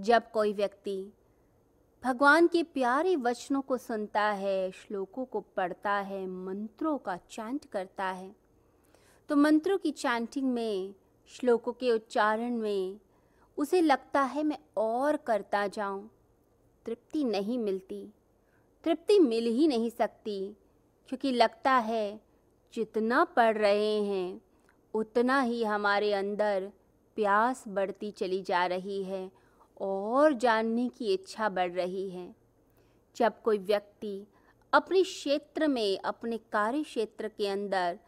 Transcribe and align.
जब 0.00 0.30
कोई 0.30 0.52
व्यक्ति 0.52 1.12
भगवान 2.02 2.46
के 2.46 2.62
प्यारे 2.64 3.14
वचनों 3.16 3.60
को 3.60 3.76
सुनता 3.76 4.22
है, 4.22 4.70
श्लोकों 4.70 5.24
को 5.24 5.40
पढ़ता 5.56 5.92
है, 5.92 6.26
मंत्रों 6.26 6.96
का 6.98 7.16
चैंट 7.30 7.64
करता 7.64 8.04
है 8.04 8.34
तो 9.28 9.36
मंत्रों 9.36 9.78
की 9.78 9.90
चैंटिंग 9.90 10.52
में, 10.52 10.94
श्लोकों 11.30 11.72
के 11.72 11.90
उच्चारण 11.92 12.56
में 12.56 12.98
उसे 13.58 13.80
लगता 13.80 14.22
है 14.22 14.42
मैं 14.42 14.58
और 14.76 15.16
करता 15.16 15.66
जाऊँ। 15.66 16.08
तृप्ति 16.86 17.24
नहीं 17.24 17.58
मिलती। 17.58 18.06
तृप्ति 18.84 19.18
मिल 19.18 19.46
ही 19.46 19.66
नहीं 19.68 19.90
सकती, 19.90 20.56
क्योंकि 21.08 21.32
लगता 21.32 21.72
है 21.72 22.20
जितना 22.74 23.24
पढ़ 23.24 23.56
रहे 23.58 24.02
हैं, 24.02 24.40
उतना 24.94 25.40
ही 25.40 25.62
हमारे 25.64 26.12
अंदर 26.12 26.70
प्यास 27.16 27.64
बढ़ती 27.68 28.10
चली 28.10 28.42
जा 28.42 28.64
रही 28.66 29.02
है 29.04 29.30
और 29.80 30.32
जानने 30.32 30.88
की 30.88 31.12
इच्छा 31.14 31.48
बढ़ 31.48 31.72
रही 31.72 32.08
है। 32.10 32.34
जब 33.16 33.40
कोई 33.42 33.58
व्यक्ति 33.58 34.26
अपने 34.72 35.02
क्षेत्र 35.02 35.68
में, 35.68 35.98
अपने 35.98 36.38
कार्य 36.52 36.82
क्षेत्र 36.82 37.28
के 37.28 37.48
अंदर 37.48 37.98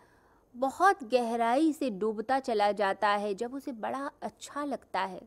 बहुत 0.54 1.04
गहराई 1.04 1.72
से 1.72 1.90
डूबता 1.90 2.38
चला 2.38 2.70
जाता 2.72 3.08
है, 3.08 3.34
जब 3.34 3.54
उसे 3.54 3.72
बड़ा 3.72 4.10
अच्छा 4.22 4.64
लगता 4.64 5.00
है, 5.00 5.20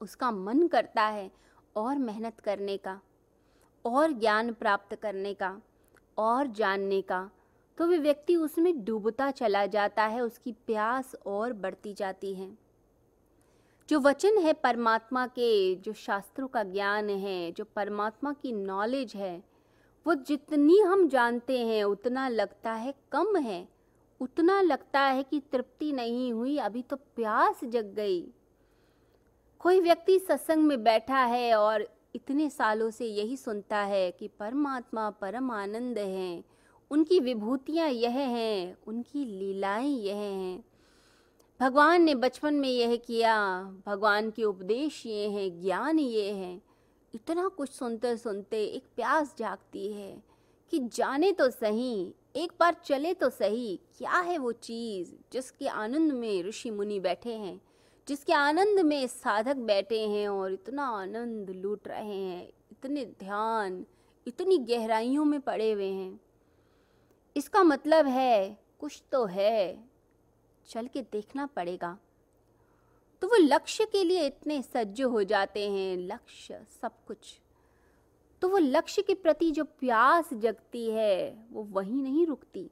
उसका 0.00 0.30
मन 0.30 0.66
करता 0.68 1.02
है 1.02 1.30
और 1.76 1.98
मेहनत 1.98 2.40
करने 2.40 2.76
का, 2.76 3.00
और 3.84 4.12
ज्ञान 4.12 4.52
प्राप्त 4.52 4.94
करने 4.94 5.34
का, 5.34 5.60
और 6.18 6.46
जानने 6.46 7.00
का 7.02 7.30
तो 7.78 7.86
वे 7.86 7.98
व्यक्ति 7.98 8.36
उसमें 8.36 8.84
डूबता 8.84 9.30
चला 9.30 9.64
जाता 9.66 10.04
है, 10.04 10.20
उसकी 10.20 10.52
प्यास 10.52 11.14
और 11.26 11.52
बढ़ती 11.52 11.94
जाती 11.94 12.34
है। 12.34 12.61
जो 13.88 14.00
वचन 14.00 14.38
है 14.38 14.52
परमात्मा 14.52 15.26
के, 15.26 15.74
जो 15.74 15.92
शास्त्रों 15.92 16.48
का 16.48 16.62
ज्ञान 16.62 17.10
है, 17.10 17.52
जो 17.52 17.64
परमात्मा 17.64 18.32
की 18.32 18.52
नॉलेज 18.52 19.12
है, 19.14 19.44
वो 20.06 20.14
जितनी 20.14 20.78
हम 20.78 21.08
जानते 21.08 21.58
हैं, 21.58 21.84
उतना 21.84 22.28
लगता 22.28 22.72
है 22.72 22.94
कम 23.12 23.36
है। 23.36 23.68
उतना 24.20 24.60
लगता 24.60 25.00
है 25.00 25.22
कि 25.22 25.40
तृप्ति 25.52 25.92
नहीं 25.92 26.32
हुई, 26.32 26.56
अभी 26.56 26.82
तो 26.82 26.96
प्यास 26.96 27.60
जग 27.64 27.84
गई। 27.84 28.28
कोई 29.58 29.80
व्यक्ति 29.80 30.18
सत्संग 30.18 30.64
में 30.64 30.84
बैठा 30.84 31.18
है 31.18 31.54
और 31.54 31.88
इतने 32.14 32.50
सालों 32.50 32.90
से 32.90 33.06
यही 33.06 33.36
सुनता 33.36 33.78
है 33.78 34.10
कि 34.10 34.28
परमात्मा 34.28 35.10
परम 35.10 35.50
आनंद 35.50 35.98
हैं। 35.98 36.44
उनकी 36.90 37.20
विभूतियाँ 37.20 37.88
यह 37.88 38.10
हैं, 38.10 38.76
उनकी 38.86 39.24
लीलाएँ 39.24 39.88
यह 39.88 40.16
हैं। 40.16 40.64
भगवान 41.62 42.02
ने 42.02 42.14
बचपन 42.14 42.54
में 42.54 42.68
यह 42.68 42.96
किया, 42.96 43.62
भगवान 43.86 44.30
के 44.30 44.44
उपदेश 44.44 45.06
ये 45.06 45.28
हैं, 45.28 45.60
ज्ञान 45.60 45.98
ये 45.98 46.30
है। 46.30 46.62
इतना 47.14 47.48
कुछ 47.48 47.70
सुनते 47.70 48.16
सुनते 48.16 48.64
एक 48.64 48.84
प्यास 48.96 49.34
जागती 49.38 49.92
है 49.92 50.22
कि 50.70 50.78
जाने 50.78 51.32
तो 51.32 51.50
सही, 51.50 52.14
एक 52.36 52.52
बार 52.60 52.74
चले 52.84 53.14
तो 53.14 53.30
सही, 53.30 53.80
क्या 53.98 54.20
है 54.20 54.38
वो 54.38 54.52
चीज़ 54.52 55.12
जिसके 55.32 55.68
आनंद 55.68 56.12
में 56.12 56.42
ऋषि 56.42 56.70
मुनि 56.70 57.00
बैठे 57.00 57.32
हैं, 57.32 57.60
जिसके 58.08 58.32
आनंद 58.32 58.80
में 58.80 59.06
साधक 59.06 59.56
बैठे 59.56 60.06
हैं 60.08 60.28
और 60.28 60.52
इतना 60.52 60.86
आनंद 60.86 61.50
लूट 61.50 61.88
रहे 61.88 62.18
हैं, 62.18 62.48
इतने 62.72 63.04
ध्यान, 63.04 63.86
इतनी 64.26 64.58
गहराइयों 64.58 65.24
में 65.24 65.40
पड़े 65.40 65.72
हुए 65.72 65.90
हैं। 65.90 66.20
इसका 67.36 67.62
मतलब 67.62 68.06
है, 68.06 68.58
कुछ 68.80 69.02
तो 69.12 69.24
है 69.24 69.91
चल 70.68 70.86
के 70.86 71.02
देखना 71.02 71.46
पड़ेगा। 71.46 71.96
तो 73.22 73.28
वो 73.28 73.36
लक्ष्य 73.36 73.84
के 73.84 74.02
लिए 74.04 74.26
इतने 74.26 74.60
सज्ज 74.62 75.02
हो 75.02 75.22
जाते 75.22 75.68
हैं, 75.70 75.96
लक्ष्य, 75.98 76.60
सब 76.82 76.92
कुछ। 77.06 77.38
तो 78.42 78.48
वो 78.48 78.58
लक्ष्य 78.58 79.02
के 79.02 79.14
प्रति 79.14 79.50
जो 79.50 79.64
प्यास 79.64 80.32
जगती 80.34 80.88
है, 80.90 81.46
वो 81.52 81.62
वहीं 81.62 82.02
नहीं 82.02 82.26
रुकती। 82.26 82.70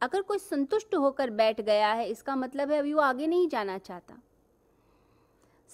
अगर 0.00 0.22
कोई 0.22 0.38
संतुष्ट 0.38 0.94
होकर 0.94 1.30
बैठ 1.30 1.60
गया 1.60 1.92
है, 1.92 2.08
इसका 2.08 2.36
मतलब 2.36 2.70
है 2.70 2.78
अभी 2.78 2.92
वो 2.94 3.00
आगे 3.00 3.26
नहीं 3.26 3.48
जाना 3.48 3.76
चाहता। 3.78 4.18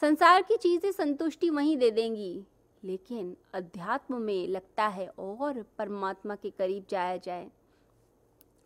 संसार 0.03 0.43
की 0.43 0.57
चीज़ें 0.57 0.91
संतुष्टि 0.93 1.51
वहीं 1.51 1.77
दे 1.77 1.91
देंगी, 1.91 2.45
लेकिन 2.83 3.37
अध्यात्म 3.55 4.21
में 4.23 4.49
लगता 4.49 4.87
है 4.87 5.07
और 5.09 5.63
परमात्मा 5.79 6.35
के 6.35 6.51
करीब 6.51 6.87
जाया 6.89 7.17
जाए, 7.17 7.51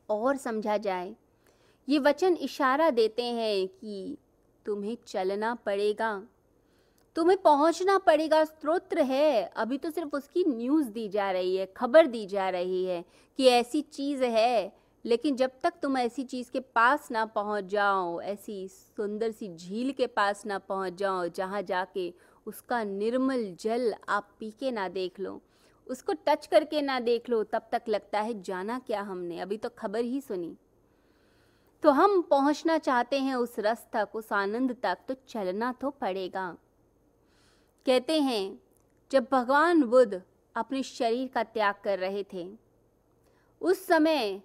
और 0.09 0.37
समझा 0.37 0.77
जाए। 0.77 1.15
ये 1.89 1.99
वचन 1.99 2.35
इशारा 2.35 2.91
देते 2.91 3.23
हैं 3.23 3.69
कि 3.69 4.17
तुम्हें 4.67 4.97
चलना 5.07 5.55
पड़ेगा। 5.55 6.23
तुम्हें 7.17 7.43
पहुँचना 7.43 7.99
पड़ेगा 7.99 8.45
स्त्रोत्र 8.45 9.03
है। 9.03 9.43
अभी 9.57 9.79
तो 9.79 9.91
सिर्फ़ 9.91 10.17
उसकी 10.17 10.45
न्यूज़ 10.45 10.89
दी 10.89 11.09
जा 11.09 11.31
रही 11.31 11.57
है, 11.57 11.67
खबर 11.67 12.07
दी 12.07 12.27
जा 12.27 12.49
रही 12.49 12.85
है 12.85 13.05
कि 13.39 13.47
ऐसी 13.47 13.83
चीज़ 13.83 14.25
है। 14.25 14.73
लेकिन 15.05 15.37
जब 15.37 15.51
तक 15.63 15.73
तुम 15.83 15.99
ऐसी 15.99 16.23
चीज़ 16.25 16.51
के 16.51 16.61
पास 16.61 17.11
ना 17.11 17.25
पहुँच 17.27 17.65
जाओ, 17.65 18.21
ऐसी 18.21 18.69
सुंदर 18.69 19.31
सी 19.31 19.55
झील 19.57 19.93
के 19.93 20.07
पास 20.07 20.47
ना 20.47 20.59
पहुँच 20.59 20.95
जाओ, 20.95 21.29
जहाँ 21.29 21.63
जाके 21.63 22.13
उसका 22.47 22.85
निर्मल 22.85 23.57
जल 23.61 23.95
आप 24.09 24.37
पी 24.41 24.51
के 24.51 24.71
ना 24.71 24.89
देख 24.89 25.21
लो, 25.21 25.41
उसको 25.87 26.13
टच 26.27 26.47
करके 26.47 26.83
ना 26.83 27.01
देख 27.01 27.31
लो, 27.31 27.43
तब 27.45 27.69
तक 27.73 27.83
लगता 27.89 28.21
है 28.21 28.43
जाना 28.43 28.79
क्या 28.79 29.03
हमने। 29.03 29.41
अभी 29.41 29.57
तो 29.57 29.69
खबर 29.69 30.01
ही 30.01 30.21
सुनी। 30.21 30.57
तो 31.83 31.91
हम 31.91 32.23
पहुँचना 32.23 32.79
चाहते 32.79 33.21
हैं 33.21 33.35
उस 33.35 33.59
रस 33.59 33.87
तक 33.93 34.09
उस 34.15 34.33
आनंद 34.33 34.77
तक 34.83 34.99
तो 35.09 35.15
चलना 35.29 35.73
तो 35.73 35.91
पड़ेगा। 35.91 36.57
कहते 37.87 38.21
हैं, 38.21 38.61
जब 39.11 39.27
भगवान 39.33 39.83
बुद्ध 39.83 40.23
अपने 40.57 40.83
शरीर 40.83 41.29
का 41.29 41.43
त्याग 41.43 41.75
कर 41.85 41.99
रहे 41.99 42.25
थे, 42.33 42.59
उस 43.61 43.87
समय 43.87 44.43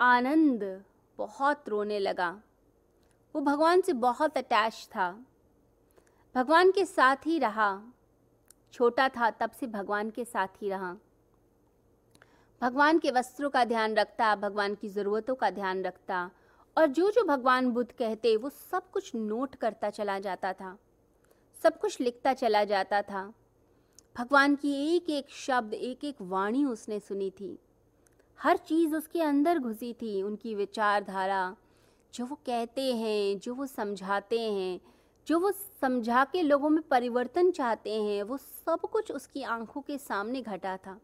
आनंद 0.00 0.84
बहुत 1.18 1.68
रोने 1.68 1.98
लगा। 1.98 2.42
वो 3.34 3.40
भगवान 3.40 3.80
से 3.80 3.92
बहुत 3.92 4.38
अटैच 4.38 4.88
था। 4.96 5.24
भगवान 6.34 6.70
के 6.70 6.84
साथ 6.84 7.16
ही 7.26 7.38
रहा। 7.38 7.82
छोटा 8.72 9.08
था, 9.08 9.30
तब 9.30 9.50
से 9.50 9.66
भगवान 9.66 10.10
के 10.10 10.24
साथ 10.24 10.62
ही 10.62 10.68
रहा। 10.68 10.96
भगवान 12.60 12.98
के 12.98 13.10
वस्त्रों 13.10 13.50
का 13.50 13.64
ध्यान 13.64 13.94
रखता, 13.94 14.36
भगवान 14.36 14.74
की 14.74 14.88
ज़रूरतों 14.88 15.34
का 15.34 15.50
ध्यान 15.50 15.82
रखता 15.82 16.30
और 16.78 16.86
जो 16.86 17.10
जो 17.10 17.24
भगवान 17.24 17.70
बुद्ध 17.70 17.92
कहते, 17.92 18.36
वो 18.36 18.50
सब 18.50 18.90
कुछ 18.90 19.14
नोट 19.14 19.54
करता 19.54 19.90
चला 19.90 20.18
जाता 20.18 20.52
था। 20.52 20.78
सब 21.62 21.78
कुछ 21.78 22.00
लिखता 22.00 22.34
चला 22.34 22.64
जाता 22.64 23.02
था। 23.02 23.34
भगवान 24.18 24.56
की 24.56 24.96
एक 24.96 25.10
एक 25.10 25.30
शब्द, 25.30 25.74
एक 25.74 26.04
एक 26.04 26.16
वाणी 26.20 26.64
उसने 26.64 27.00
सुनी 27.00 27.30
थी। 27.30 27.58
हर 28.40 28.56
चीज़ 28.56 28.96
उसके 28.96 29.22
अंदर 29.22 29.58
घुसी 29.58 29.92
थी, 29.92 30.22
उनकी 30.22 30.54
विचारधारा। 30.54 31.56
जो 32.14 32.26
वो 32.26 32.36
कहते 32.36 32.94
हैं, 32.94 33.38
जो 33.38 33.54
वो 33.54 33.66
समझाते 33.66 34.40
हैं, 34.40 34.80
जो 35.26 35.40
वो 35.40 35.52
समझा 35.52 36.24
के 36.24 36.42
लोगों 36.42 36.68
में 36.68 36.82
परिवर्तन 36.82 37.50
चाहते 37.50 38.02
हैं, 38.02 38.22
वो 38.22 38.36
सब 38.36 38.80
कुछ 38.92 39.12
उसकी 39.12 39.42
आँखों 39.42 39.80
के 39.80 39.98
सामने 39.98 40.42
घटा 40.42 40.76
था। 40.76 41.00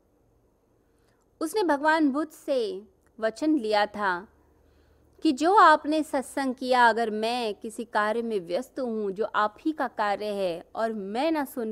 उसने 1.40 1.62
भगवान 1.62 2.10
बुद्ध 2.10 2.32
से 2.32 2.82
वचन 3.20 3.58
लिया 3.58 3.86
था 3.86 4.28
कि 5.22 5.32
जो 5.32 5.54
आपने 5.54 6.02
सत्संग 6.02 6.54
किया, 6.54 6.88
अगर 6.88 7.10
मैं 7.10 7.54
किसी 7.54 7.84
कार्य 7.84 8.22
में 8.22 8.38
व्यस्त 8.40 8.80
हूँ, 8.80 9.10
जो 9.12 9.24
आप 9.24 9.56
ही 9.60 9.72
का 9.72 9.86
कार्य 9.88 10.26
है 10.26 10.64
और 10.74 10.92
मैं 10.92 11.30
ना 11.32 11.44
सुन 11.44 11.68